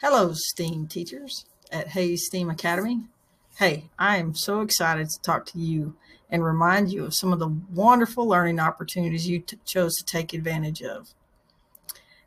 Hello, 0.00 0.30
STEAM 0.32 0.86
teachers 0.86 1.44
at 1.72 1.88
Hayes 1.88 2.26
STEAM 2.26 2.50
Academy. 2.50 3.00
Hey, 3.56 3.90
I 3.98 4.18
am 4.18 4.32
so 4.32 4.60
excited 4.60 5.08
to 5.08 5.20
talk 5.22 5.44
to 5.46 5.58
you 5.58 5.96
and 6.30 6.44
remind 6.44 6.92
you 6.92 7.04
of 7.04 7.16
some 7.16 7.32
of 7.32 7.40
the 7.40 7.58
wonderful 7.74 8.24
learning 8.24 8.60
opportunities 8.60 9.26
you 9.26 9.42
chose 9.64 9.96
to 9.96 10.04
take 10.04 10.32
advantage 10.32 10.82
of. 10.82 11.14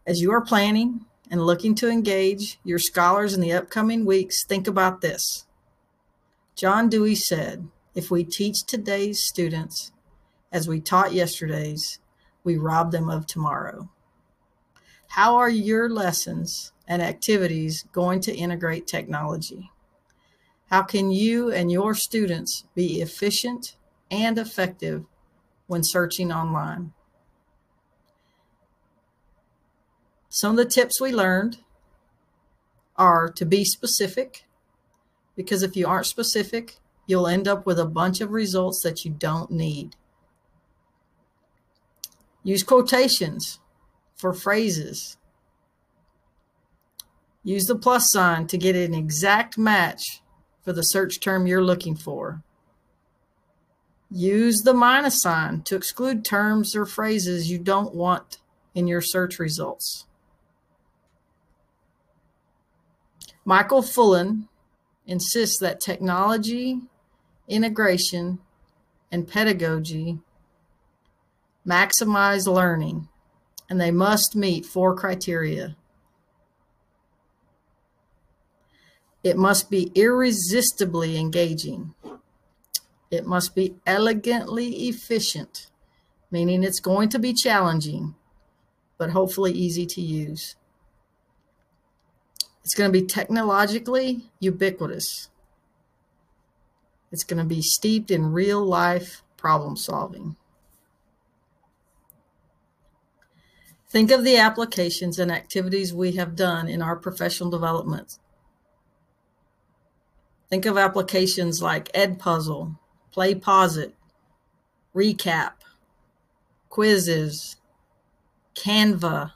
As 0.05 0.19
you 0.19 0.33
are 0.33 0.41
planning 0.41 1.05
and 1.29 1.45
looking 1.45 1.73
to 1.75 1.87
engage 1.87 2.59
your 2.65 2.77
scholars 2.77 3.33
in 3.33 3.39
the 3.39 3.53
upcoming 3.53 4.03
weeks, 4.03 4.43
think 4.45 4.67
about 4.67 4.99
this. 4.99 5.45
John 6.57 6.89
Dewey 6.89 7.15
said, 7.15 7.69
If 7.95 8.11
we 8.11 8.25
teach 8.25 8.65
today's 8.65 9.23
students 9.23 9.93
as 10.51 10.67
we 10.67 10.81
taught 10.81 11.13
yesterday's, 11.13 11.99
we 12.43 12.57
rob 12.57 12.91
them 12.91 13.09
of 13.09 13.27
tomorrow. 13.27 13.89
How 15.07 15.35
are 15.37 15.49
your 15.49 15.89
lessons 15.89 16.73
and 16.91 17.01
activities 17.01 17.85
going 17.93 18.19
to 18.19 18.35
integrate 18.35 18.85
technology? 18.85 19.71
How 20.69 20.81
can 20.81 21.09
you 21.09 21.49
and 21.49 21.71
your 21.71 21.95
students 21.95 22.65
be 22.75 23.01
efficient 23.01 23.77
and 24.11 24.37
effective 24.37 25.05
when 25.67 25.85
searching 25.85 26.33
online? 26.33 26.91
Some 30.27 30.51
of 30.51 30.57
the 30.57 30.65
tips 30.65 30.99
we 30.99 31.13
learned 31.13 31.59
are 32.97 33.29
to 33.29 33.45
be 33.45 33.63
specific, 33.63 34.43
because 35.37 35.63
if 35.63 35.77
you 35.77 35.87
aren't 35.87 36.07
specific, 36.07 36.75
you'll 37.07 37.25
end 37.25 37.47
up 37.47 37.65
with 37.65 37.79
a 37.79 37.85
bunch 37.85 38.19
of 38.19 38.31
results 38.31 38.81
that 38.83 39.05
you 39.05 39.11
don't 39.11 39.49
need. 39.49 39.95
Use 42.43 42.63
quotations 42.63 43.61
for 44.13 44.33
phrases 44.33 45.15
Use 47.43 47.65
the 47.65 47.75
plus 47.75 48.11
sign 48.11 48.47
to 48.47 48.57
get 48.57 48.75
an 48.75 48.93
exact 48.93 49.57
match 49.57 50.21
for 50.63 50.73
the 50.73 50.83
search 50.83 51.19
term 51.19 51.47
you're 51.47 51.63
looking 51.63 51.95
for. 51.95 52.43
Use 54.11 54.61
the 54.63 54.73
minus 54.73 55.21
sign 55.21 55.61
to 55.63 55.75
exclude 55.75 56.23
terms 56.23 56.75
or 56.75 56.85
phrases 56.85 57.49
you 57.49 57.57
don't 57.57 57.95
want 57.95 58.37
in 58.75 58.87
your 58.87 59.01
search 59.01 59.39
results. 59.39 60.05
Michael 63.43 63.81
Fullan 63.81 64.47
insists 65.07 65.59
that 65.59 65.81
technology, 65.81 66.81
integration, 67.47 68.39
and 69.11 69.27
pedagogy 69.27 70.19
maximize 71.67 72.47
learning, 72.47 73.07
and 73.69 73.81
they 73.81 73.91
must 73.91 74.35
meet 74.35 74.65
four 74.65 74.95
criteria 74.95 75.75
It 79.23 79.37
must 79.37 79.69
be 79.69 79.91
irresistibly 79.93 81.17
engaging. 81.17 81.93
It 83.11 83.25
must 83.25 83.53
be 83.53 83.75
elegantly 83.85 84.87
efficient, 84.87 85.67
meaning 86.31 86.63
it's 86.63 86.79
going 86.79 87.09
to 87.09 87.19
be 87.19 87.33
challenging, 87.33 88.15
but 88.97 89.11
hopefully 89.11 89.51
easy 89.51 89.85
to 89.85 90.01
use. 90.01 90.55
It's 92.63 92.73
going 92.73 92.91
to 92.91 92.99
be 92.99 93.05
technologically 93.05 94.29
ubiquitous. 94.39 95.29
It's 97.11 97.23
going 97.23 97.39
to 97.39 97.47
be 97.47 97.61
steeped 97.61 98.09
in 98.09 98.31
real 98.31 98.63
life 98.63 99.23
problem 99.37 99.75
solving. 99.75 100.35
Think 103.89 104.09
of 104.09 104.23
the 104.23 104.37
applications 104.37 105.19
and 105.19 105.29
activities 105.31 105.93
we 105.93 106.13
have 106.13 106.35
done 106.35 106.69
in 106.69 106.81
our 106.81 106.95
professional 106.95 107.49
development 107.49 108.17
Think 110.51 110.65
of 110.65 110.77
applications 110.77 111.61
like 111.61 111.89
Edpuzzle, 111.93 112.75
PlayPosit, 113.15 113.93
Recap, 114.93 115.53
Quizizz, 116.69 117.55
Canva, 118.53 119.31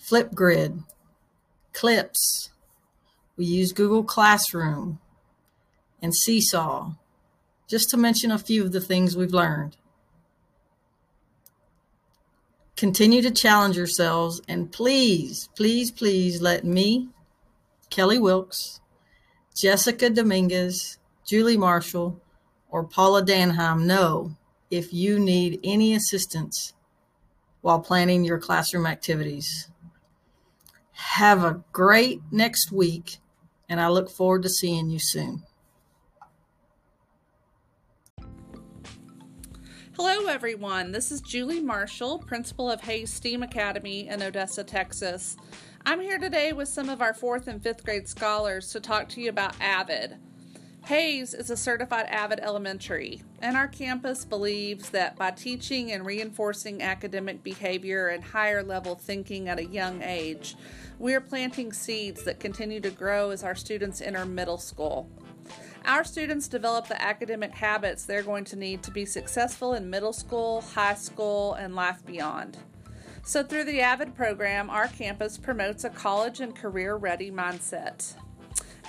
Flipgrid, 0.00 0.84
Clips. 1.72 2.50
We 3.36 3.44
use 3.44 3.72
Google 3.72 4.04
Classroom 4.04 5.00
and 6.00 6.14
Seesaw, 6.14 6.92
just 7.66 7.90
to 7.90 7.96
mention 7.96 8.30
a 8.30 8.38
few 8.38 8.64
of 8.64 8.70
the 8.70 8.80
things 8.80 9.16
we've 9.16 9.34
learned. 9.34 9.76
Continue 12.76 13.20
to 13.22 13.32
challenge 13.32 13.76
yourselves 13.76 14.40
and 14.46 14.70
please, 14.70 15.48
please, 15.56 15.90
please 15.90 16.40
let 16.40 16.64
me, 16.64 17.08
Kelly 17.90 18.20
Wilkes, 18.20 18.79
Jessica 19.54 20.10
Dominguez, 20.10 20.98
Julie 21.26 21.56
Marshall, 21.56 22.20
or 22.70 22.84
Paula 22.84 23.22
Danheim 23.24 23.84
know 23.84 24.36
if 24.70 24.92
you 24.92 25.18
need 25.18 25.60
any 25.64 25.94
assistance 25.94 26.72
while 27.60 27.80
planning 27.80 28.24
your 28.24 28.38
classroom 28.38 28.86
activities. 28.86 29.68
Have 30.92 31.44
a 31.44 31.62
great 31.72 32.20
next 32.30 32.70
week, 32.72 33.18
and 33.68 33.80
I 33.80 33.88
look 33.88 34.10
forward 34.10 34.42
to 34.44 34.48
seeing 34.48 34.90
you 34.90 34.98
soon. 35.00 35.42
Hello, 39.94 40.26
everyone. 40.26 40.92
This 40.92 41.12
is 41.12 41.20
Julie 41.20 41.60
Marshall, 41.60 42.20
principal 42.20 42.70
of 42.70 42.80
Hayes 42.82 43.12
STEAM 43.12 43.42
Academy 43.42 44.08
in 44.08 44.22
Odessa, 44.22 44.64
Texas. 44.64 45.36
I'm 45.86 46.00
here 46.00 46.18
today 46.18 46.52
with 46.52 46.68
some 46.68 46.90
of 46.90 47.00
our 47.00 47.14
fourth 47.14 47.48
and 47.48 47.62
fifth 47.62 47.84
grade 47.84 48.06
scholars 48.06 48.70
to 48.72 48.80
talk 48.80 49.08
to 49.10 49.20
you 49.20 49.30
about 49.30 49.58
AVID. 49.60 50.18
Hayes 50.84 51.32
is 51.32 51.48
a 51.48 51.56
certified 51.56 52.06
AVID 52.10 52.40
elementary, 52.40 53.22
and 53.40 53.56
our 53.56 53.66
campus 53.66 54.26
believes 54.26 54.90
that 54.90 55.16
by 55.16 55.30
teaching 55.30 55.90
and 55.90 56.04
reinforcing 56.04 56.82
academic 56.82 57.42
behavior 57.42 58.08
and 58.08 58.22
higher 58.22 58.62
level 58.62 58.94
thinking 58.94 59.48
at 59.48 59.58
a 59.58 59.64
young 59.64 60.02
age, 60.02 60.54
we 60.98 61.14
are 61.14 61.20
planting 61.20 61.72
seeds 61.72 62.24
that 62.24 62.40
continue 62.40 62.80
to 62.80 62.90
grow 62.90 63.30
as 63.30 63.42
our 63.42 63.54
students 63.54 64.02
enter 64.02 64.26
middle 64.26 64.58
school. 64.58 65.08
Our 65.86 66.04
students 66.04 66.46
develop 66.46 66.88
the 66.88 67.00
academic 67.00 67.54
habits 67.54 68.04
they're 68.04 68.22
going 68.22 68.44
to 68.44 68.56
need 68.56 68.82
to 68.82 68.90
be 68.90 69.06
successful 69.06 69.72
in 69.72 69.88
middle 69.88 70.12
school, 70.12 70.60
high 70.60 70.94
school, 70.94 71.54
and 71.54 71.74
life 71.74 72.04
beyond. 72.04 72.58
So, 73.22 73.44
through 73.44 73.64
the 73.64 73.80
AVID 73.80 74.14
program, 74.14 74.70
our 74.70 74.88
campus 74.88 75.36
promotes 75.36 75.84
a 75.84 75.90
college 75.90 76.40
and 76.40 76.54
career 76.54 76.96
ready 76.96 77.30
mindset. 77.30 78.14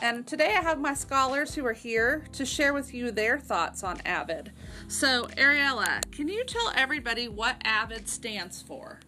And 0.01 0.25
today 0.25 0.55
I 0.57 0.61
have 0.61 0.79
my 0.79 0.95
scholars 0.95 1.53
who 1.53 1.63
are 1.65 1.73
here 1.73 2.23
to 2.33 2.45
share 2.45 2.73
with 2.73 2.93
you 2.93 3.11
their 3.11 3.37
thoughts 3.37 3.83
on 3.83 3.99
AVID. 4.05 4.51
So, 4.87 5.25
Ariella, 5.37 6.09
can 6.11 6.27
you 6.27 6.43
tell 6.43 6.71
everybody 6.75 7.27
what 7.27 7.61
AVID 7.65 8.07
stands 8.07 8.61
for? 8.61 8.99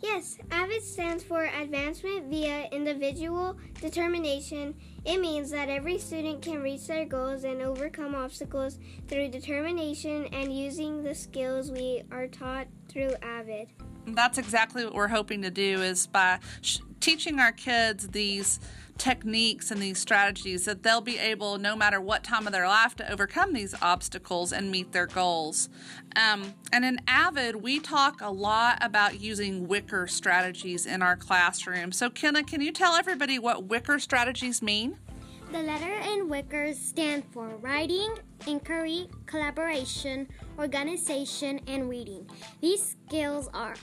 Yes, 0.00 0.38
AVID 0.52 0.82
stands 0.82 1.24
for 1.24 1.44
Advancement 1.44 2.30
via 2.30 2.68
Individual 2.70 3.58
Determination. 3.80 4.74
It 5.04 5.20
means 5.20 5.50
that 5.50 5.68
every 5.68 5.98
student 5.98 6.40
can 6.40 6.62
reach 6.62 6.86
their 6.86 7.04
goals 7.04 7.44
and 7.44 7.60
overcome 7.60 8.14
obstacles 8.14 8.78
through 9.08 9.28
determination 9.28 10.26
and 10.26 10.56
using 10.56 11.02
the 11.02 11.14
skills 11.14 11.72
we 11.72 12.04
are 12.12 12.28
taught 12.28 12.68
through 12.88 13.10
AVID 13.22 13.68
that's 14.14 14.38
exactly 14.38 14.84
what 14.84 14.94
we're 14.94 15.08
hoping 15.08 15.42
to 15.42 15.50
do 15.50 15.82
is 15.82 16.06
by 16.06 16.38
sh- 16.62 16.78
teaching 17.00 17.38
our 17.40 17.52
kids 17.52 18.08
these 18.08 18.60
techniques 18.98 19.70
and 19.70 19.80
these 19.80 19.98
strategies 19.98 20.64
that 20.64 20.82
they'll 20.82 21.00
be 21.00 21.18
able 21.18 21.56
no 21.56 21.76
matter 21.76 22.00
what 22.00 22.24
time 22.24 22.46
of 22.46 22.52
their 22.52 22.66
life 22.66 22.96
to 22.96 23.10
overcome 23.10 23.52
these 23.52 23.74
obstacles 23.80 24.52
and 24.52 24.70
meet 24.70 24.92
their 24.92 25.06
goals. 25.06 25.68
Um, 26.16 26.54
and 26.72 26.84
in 26.84 27.00
avid 27.06 27.56
we 27.56 27.78
talk 27.78 28.20
a 28.20 28.30
lot 28.30 28.78
about 28.80 29.20
using 29.20 29.66
WICOR 29.68 30.10
strategies 30.10 30.84
in 30.84 31.00
our 31.00 31.16
classroom. 31.16 31.92
So 31.92 32.10
kenna 32.10 32.42
can 32.42 32.60
you 32.60 32.72
tell 32.72 32.94
everybody 32.94 33.38
what 33.38 33.68
WICOR 33.68 34.00
strategies 34.00 34.60
mean? 34.60 34.98
The 35.52 35.60
letter 35.60 35.94
in 36.12 36.28
WICOR 36.28 36.74
stand 36.74 37.24
for 37.32 37.48
writing 37.56 38.14
inquiry 38.46 39.08
collaboration 39.26 40.28
organization 40.58 41.60
and 41.66 41.88
reading. 41.88 42.28
These 42.60 42.96
skills 43.06 43.48
are 43.54 43.74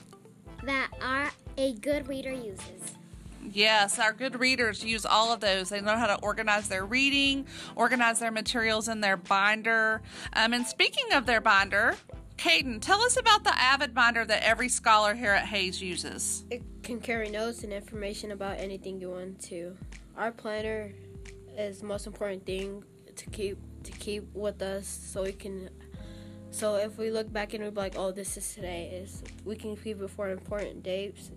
that 0.65 0.91
are 1.01 1.31
a 1.57 1.73
good 1.73 2.07
reader 2.07 2.31
uses. 2.31 2.95
Yes, 3.51 3.99
our 3.99 4.11
good 4.11 4.39
readers 4.39 4.83
use 4.83 5.05
all 5.05 5.31
of 5.31 5.39
those. 5.39 5.69
They 5.69 5.79
know 5.79 5.95
how 5.95 6.07
to 6.07 6.15
organize 6.21 6.67
their 6.67 6.85
reading, 6.85 7.45
organize 7.75 8.19
their 8.19 8.31
materials 8.31 8.87
in 8.87 9.01
their 9.01 9.17
binder. 9.17 10.01
Um, 10.33 10.53
and 10.53 10.65
speaking 10.65 11.13
of 11.13 11.25
their 11.25 11.41
binder, 11.41 11.95
Caden, 12.37 12.81
tell 12.81 13.01
us 13.01 13.17
about 13.17 13.43
the 13.43 13.57
Avid 13.57 13.93
binder 13.93 14.25
that 14.25 14.43
every 14.43 14.67
scholar 14.67 15.13
here 15.13 15.31
at 15.31 15.45
Hayes 15.45 15.81
uses. 15.81 16.43
It 16.49 16.63
can 16.83 16.99
carry 16.99 17.29
notes 17.29 17.63
and 17.63 17.71
information 17.71 18.31
about 18.31 18.59
anything 18.59 18.99
you 18.99 19.11
want 19.11 19.39
to. 19.43 19.77
Our 20.17 20.31
planner 20.31 20.91
is 21.57 21.79
the 21.79 21.85
most 21.85 22.07
important 22.07 22.45
thing 22.45 22.83
to 23.15 23.29
keep 23.29 23.57
to 23.83 23.91
keep 23.91 24.27
with 24.33 24.63
us 24.63 24.87
so 24.87 25.23
we 25.23 25.31
can 25.31 25.69
so 26.55 26.75
if 26.75 26.97
we 26.97 27.11
look 27.11 27.31
back 27.33 27.53
and 27.53 27.63
we're 27.63 27.71
like, 27.71 27.95
oh, 27.97 28.11
this 28.11 28.37
is 28.37 28.53
today, 28.55 29.01
is 29.03 29.23
we 29.43 29.57
can 29.57 29.75
keep 29.75 30.01
it 30.01 30.09
for 30.09 30.29
important 30.29 30.83
dates, 30.83 31.31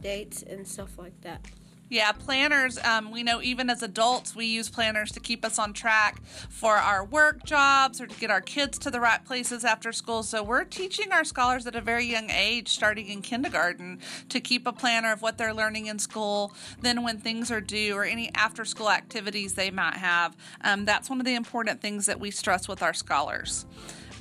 dates 0.00 0.42
and 0.42 0.66
stuff 0.66 0.98
like 0.98 1.18
that. 1.20 1.46
Yeah, 1.90 2.10
planners, 2.12 2.78
um, 2.78 3.12
we 3.12 3.22
know 3.22 3.42
even 3.42 3.68
as 3.70 3.82
adults, 3.82 4.34
we 4.34 4.46
use 4.46 4.70
planners 4.70 5.12
to 5.12 5.20
keep 5.20 5.44
us 5.44 5.58
on 5.58 5.74
track 5.74 6.24
for 6.24 6.74
our 6.74 7.04
work 7.04 7.44
jobs 7.44 8.00
or 8.00 8.06
to 8.06 8.18
get 8.18 8.30
our 8.30 8.40
kids 8.40 8.78
to 8.78 8.90
the 8.90 8.98
right 9.00 9.24
places 9.24 9.64
after 9.64 9.92
school. 9.92 10.22
So 10.22 10.42
we're 10.42 10.64
teaching 10.64 11.12
our 11.12 11.24
scholars 11.24 11.66
at 11.66 11.76
a 11.76 11.80
very 11.80 12.06
young 12.06 12.30
age, 12.30 12.68
starting 12.68 13.08
in 13.08 13.22
kindergarten, 13.22 14.00
to 14.30 14.40
keep 14.40 14.66
a 14.66 14.72
planner 14.72 15.12
of 15.12 15.20
what 15.20 15.36
they're 15.36 15.54
learning 15.54 15.86
in 15.86 15.98
school. 15.98 16.52
Then, 16.80 17.04
when 17.04 17.18
things 17.18 17.50
are 17.50 17.60
due 17.60 17.94
or 17.94 18.04
any 18.04 18.30
after 18.34 18.64
school 18.64 18.90
activities 18.90 19.52
they 19.52 19.70
might 19.70 19.98
have, 19.98 20.36
um, 20.62 20.86
that's 20.86 21.10
one 21.10 21.20
of 21.20 21.26
the 21.26 21.34
important 21.34 21.82
things 21.82 22.06
that 22.06 22.18
we 22.18 22.30
stress 22.30 22.66
with 22.66 22.82
our 22.82 22.94
scholars. 22.94 23.66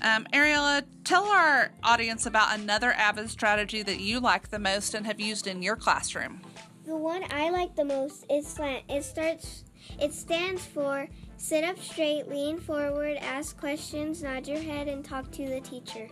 Um, 0.04 0.28
Ariella, 0.34 0.84
tell 1.06 1.24
our 1.24 1.72
audience 1.82 2.26
about 2.26 2.60
another 2.60 2.94
AVID 2.98 3.30
strategy 3.30 3.84
that 3.84 4.02
you 4.02 4.20
like 4.20 4.50
the 4.50 4.60
most 4.60 4.94
and 4.94 5.06
have 5.06 5.22
used 5.22 5.48
in 5.48 5.64
your 5.64 5.78
classroom. 5.78 6.42
The 6.86 6.96
one 6.96 7.24
I 7.32 7.50
like 7.50 7.74
the 7.76 7.86
most 7.86 8.26
is 8.30 8.46
slant. 8.46 8.84
It 8.90 9.06
starts 9.06 9.64
it 10.02 10.14
stands 10.14 10.66
for 10.66 11.08
sit 11.38 11.64
up 11.64 11.80
straight, 11.80 12.28
lean 12.28 12.60
forward, 12.60 13.18
ask 13.18 13.58
questions, 13.58 14.22
nod 14.22 14.46
your 14.46 14.62
head 14.62 14.90
and 14.90 15.06
talk 15.06 15.32
to 15.32 15.48
the 15.48 15.62
teacher. 15.62 16.10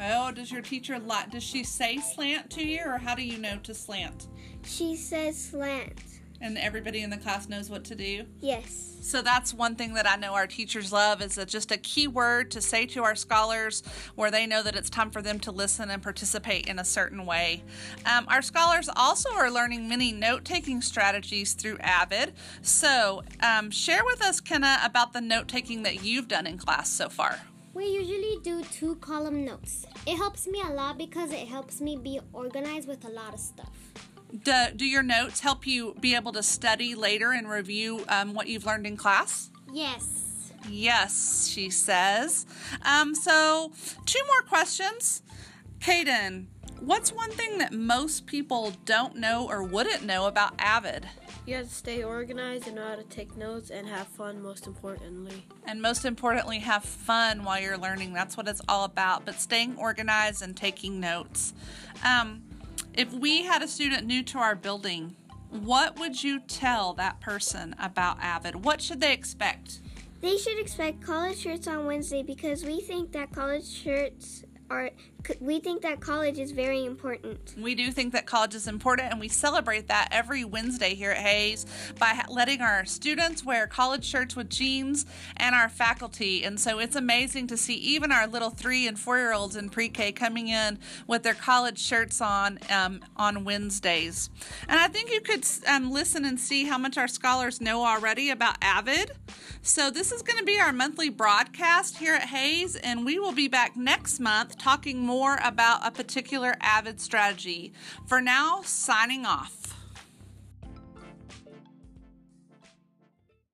Oh, 0.00 0.32
does 0.32 0.50
your 0.50 0.62
teacher 0.62 0.98
like 0.98 1.30
does 1.30 1.42
she 1.42 1.64
say 1.64 1.98
slant 1.98 2.50
to 2.52 2.66
you 2.66 2.80
or 2.86 2.96
how 2.96 3.14
do 3.14 3.22
you 3.22 3.36
know 3.36 3.58
to 3.64 3.74
slant? 3.74 4.28
She 4.64 4.96
says 4.96 5.38
slant. 5.50 6.00
And 6.44 6.58
everybody 6.58 7.00
in 7.00 7.08
the 7.08 7.16
class 7.16 7.48
knows 7.48 7.70
what 7.70 7.84
to 7.84 7.94
do? 7.94 8.26
Yes. 8.42 8.98
So 9.00 9.22
that's 9.22 9.54
one 9.54 9.76
thing 9.76 9.94
that 9.94 10.06
I 10.06 10.16
know 10.16 10.34
our 10.34 10.46
teachers 10.46 10.92
love 10.92 11.22
is 11.22 11.38
a, 11.38 11.46
just 11.46 11.72
a 11.72 11.78
key 11.78 12.06
word 12.06 12.50
to 12.50 12.60
say 12.60 12.84
to 12.88 13.02
our 13.02 13.14
scholars 13.14 13.82
where 14.14 14.30
they 14.30 14.46
know 14.46 14.62
that 14.62 14.76
it's 14.76 14.90
time 14.90 15.10
for 15.10 15.22
them 15.22 15.40
to 15.40 15.50
listen 15.50 15.88
and 15.88 16.02
participate 16.02 16.66
in 16.66 16.78
a 16.78 16.84
certain 16.84 17.24
way. 17.24 17.64
Um, 18.04 18.26
our 18.28 18.42
scholars 18.42 18.90
also 18.94 19.32
are 19.32 19.50
learning 19.50 19.88
many 19.88 20.12
note 20.12 20.44
taking 20.44 20.82
strategies 20.82 21.54
through 21.54 21.78
AVID. 21.78 22.34
So 22.60 23.22
um, 23.40 23.70
share 23.70 24.04
with 24.04 24.20
us, 24.20 24.38
Kenna, 24.38 24.80
about 24.84 25.14
the 25.14 25.22
note 25.22 25.48
taking 25.48 25.82
that 25.84 26.04
you've 26.04 26.28
done 26.28 26.46
in 26.46 26.58
class 26.58 26.90
so 26.90 27.08
far. 27.08 27.40
We 27.72 27.86
usually 27.86 28.38
do 28.42 28.62
two 28.64 28.96
column 28.96 29.46
notes. 29.46 29.86
It 30.06 30.18
helps 30.18 30.46
me 30.46 30.60
a 30.60 30.70
lot 30.70 30.98
because 30.98 31.32
it 31.32 31.48
helps 31.48 31.80
me 31.80 31.96
be 31.96 32.20
organized 32.34 32.86
with 32.86 33.04
a 33.06 33.10
lot 33.10 33.32
of 33.32 33.40
stuff. 33.40 33.93
Do, 34.42 34.66
do 34.74 34.84
your 34.84 35.02
notes 35.02 35.40
help 35.40 35.66
you 35.66 35.94
be 36.00 36.14
able 36.14 36.32
to 36.32 36.42
study 36.42 36.94
later 36.94 37.32
and 37.32 37.48
review 37.48 38.04
um, 38.08 38.34
what 38.34 38.48
you've 38.48 38.66
learned 38.66 38.86
in 38.86 38.96
class? 38.96 39.50
Yes. 39.72 40.52
Yes, 40.68 41.46
she 41.46 41.70
says. 41.70 42.46
Um, 42.84 43.14
so, 43.14 43.70
two 44.06 44.20
more 44.26 44.42
questions. 44.48 45.22
Kaden, 45.78 46.46
what's 46.80 47.12
one 47.12 47.30
thing 47.30 47.58
that 47.58 47.72
most 47.72 48.26
people 48.26 48.72
don't 48.84 49.16
know 49.16 49.46
or 49.48 49.62
wouldn't 49.62 50.04
know 50.04 50.26
about 50.26 50.56
AVID? 50.58 51.06
You 51.46 51.56
have 51.56 51.68
to 51.68 51.74
stay 51.74 52.02
organized 52.02 52.66
and 52.66 52.76
know 52.76 52.88
how 52.88 52.94
to 52.94 53.02
take 53.04 53.36
notes 53.36 53.70
and 53.70 53.86
have 53.86 54.06
fun, 54.08 54.42
most 54.42 54.66
importantly. 54.66 55.44
And 55.66 55.82
most 55.82 56.06
importantly, 56.06 56.58
have 56.60 56.84
fun 56.84 57.44
while 57.44 57.60
you're 57.60 57.76
learning. 57.76 58.14
That's 58.14 58.36
what 58.36 58.48
it's 58.48 58.62
all 58.66 58.84
about. 58.84 59.26
But 59.26 59.38
staying 59.38 59.76
organized 59.76 60.40
and 60.40 60.56
taking 60.56 61.00
notes. 61.00 61.52
Um, 62.02 62.42
if 62.96 63.12
we 63.12 63.42
had 63.42 63.62
a 63.62 63.68
student 63.68 64.06
new 64.06 64.22
to 64.24 64.38
our 64.38 64.54
building, 64.54 65.16
what 65.50 65.98
would 65.98 66.22
you 66.22 66.40
tell 66.40 66.94
that 66.94 67.20
person 67.20 67.74
about 67.78 68.18
Avid? 68.20 68.64
What 68.64 68.80
should 68.80 69.00
they 69.00 69.12
expect? 69.12 69.80
They 70.20 70.38
should 70.38 70.58
expect 70.58 71.02
college 71.02 71.38
shirts 71.38 71.66
on 71.66 71.86
Wednesday 71.86 72.22
because 72.22 72.64
we 72.64 72.80
think 72.80 73.12
that 73.12 73.32
college 73.32 73.68
shirts 73.68 74.44
are 74.70 74.90
we 75.40 75.60
think 75.60 75.82
that 75.82 76.00
college 76.00 76.38
is 76.38 76.52
very 76.52 76.84
important. 76.84 77.54
We 77.58 77.74
do 77.74 77.90
think 77.90 78.12
that 78.12 78.26
college 78.26 78.54
is 78.54 78.66
important, 78.66 79.10
and 79.10 79.20
we 79.20 79.28
celebrate 79.28 79.88
that 79.88 80.08
every 80.10 80.44
Wednesday 80.44 80.94
here 80.94 81.10
at 81.10 81.18
Hayes 81.18 81.66
by 81.98 82.24
letting 82.28 82.60
our 82.60 82.84
students 82.84 83.44
wear 83.44 83.66
college 83.66 84.04
shirts 84.04 84.36
with 84.36 84.48
jeans 84.48 85.06
and 85.36 85.54
our 85.54 85.68
faculty. 85.68 86.44
And 86.44 86.58
so 86.60 86.78
it's 86.78 86.96
amazing 86.96 87.46
to 87.48 87.56
see 87.56 87.74
even 87.74 88.12
our 88.12 88.26
little 88.26 88.50
three 88.50 88.86
and 88.86 88.98
four 88.98 89.18
year 89.18 89.32
olds 89.32 89.56
in 89.56 89.70
pre 89.70 89.88
K 89.88 90.12
coming 90.12 90.48
in 90.48 90.78
with 91.06 91.22
their 91.22 91.34
college 91.34 91.78
shirts 91.78 92.20
on 92.20 92.58
um, 92.70 93.00
on 93.16 93.44
Wednesdays. 93.44 94.30
And 94.68 94.78
I 94.78 94.88
think 94.88 95.10
you 95.10 95.20
could 95.20 95.46
um, 95.66 95.90
listen 95.90 96.24
and 96.24 96.38
see 96.38 96.64
how 96.64 96.78
much 96.78 96.98
our 96.98 97.08
scholars 97.08 97.60
know 97.60 97.84
already 97.84 98.30
about 98.30 98.56
AVID. 98.60 99.12
So 99.62 99.90
this 99.90 100.12
is 100.12 100.20
going 100.20 100.38
to 100.38 100.44
be 100.44 100.60
our 100.60 100.72
monthly 100.74 101.08
broadcast 101.08 101.96
here 101.96 102.14
at 102.14 102.28
Hayes, 102.28 102.76
and 102.76 103.06
we 103.06 103.18
will 103.18 103.32
be 103.32 103.48
back 103.48 103.76
next 103.76 104.20
month 104.20 104.58
talking 104.58 104.98
more 104.98 105.13
more 105.14 105.38
about 105.44 105.86
a 105.86 105.92
particular 105.92 106.56
Avid 106.60 107.00
strategy. 107.00 107.72
For 108.04 108.20
now, 108.20 108.62
signing 108.64 109.24
off. 109.24 109.73